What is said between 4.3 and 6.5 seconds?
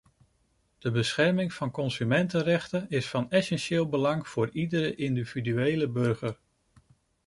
iedere individuele burger.